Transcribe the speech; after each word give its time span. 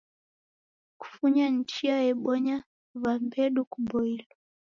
Kufunya 1.01 1.45
ni 1.53 1.61
chia 1.71 1.97
yebonya 2.05 2.57
w'ambedu 3.01 3.61
kuboilwa. 3.71 4.33